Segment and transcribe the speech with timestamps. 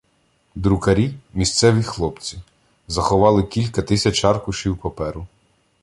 [0.55, 2.41] Друкарі— місцеві хлопці—
[2.87, 5.27] заховали кілька тисяч аркушів паперу.